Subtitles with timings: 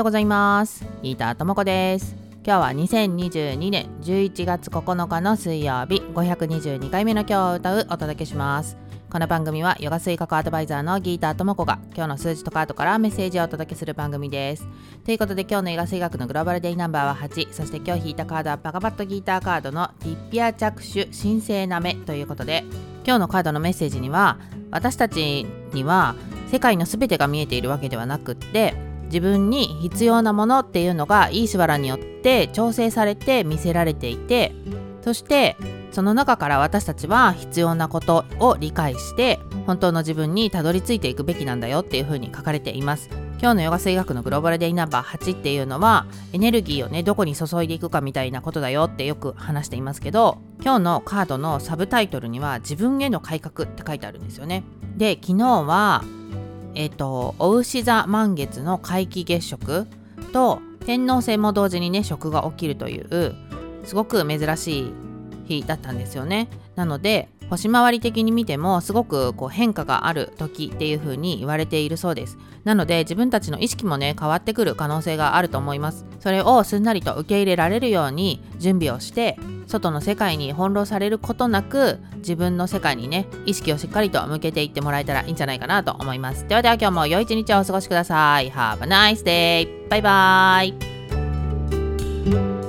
[0.00, 0.82] ようございます。
[1.02, 2.16] ギーターともこです。
[2.42, 8.78] 今日は2022年11月9日の水曜日522回目の今日を歌うお届けします。
[9.10, 14.66] この番組はヨガ水学アドバイザーのギーターともこが今日の数字とカードからメッセージをお届けする番組です。
[15.04, 22.64] ということで今日のヨガ水学のグローバルデイナンバーは8そして今日引いたカードはバカバットギーターカードのティッピア着手神聖な目ということで
[23.04, 24.38] 今日のカードのメッセージには
[24.70, 25.44] 私たち
[25.74, 26.14] には
[26.50, 34.52] 世界の全てが見えているわけではなくって自分に必要なものっていうのがイーシュバラによって調整されて見せられていて
[35.02, 35.56] そして
[35.90, 43.08] その中から私たちは必要なことを理解して本当の自分にたどり着いていくべきなんだよっていうふうに書かれています。
[43.40, 54.62] 今日のヨガ水学のグローバルデイナンバー8っていうのはエネルギーをねどこに注いでいくかみたいなことだよってよく話していますけど今日のカードのサブタイトルには自分への改革って書いてあるんですよね。
[54.98, 56.04] で昨日は
[56.74, 59.86] えっ、とお牛座満月の皆既月食
[60.32, 63.34] と天王星も同時にね食が起きるという
[63.84, 64.92] すごく珍しい
[65.50, 66.48] 日だったんですよね。
[66.76, 72.38] なので星回り的に見てもすごくこう変化がある時っていう風に言われているそうです。
[72.64, 76.06] なので自分たちの意識もね変わってくる可能性があると思います。
[76.20, 86.46] それをすんなりと受け入れられるように準備をして外の世界に翻弄されることなく自分の世界にね意識をしっかりと向けていってもらえたらいいんじゃないかなと思います。
[86.46, 88.50] ではでは今日も良い一日をお過ごしください。
[88.50, 89.88] Have a nice day!
[89.88, 92.59] バイバーイ。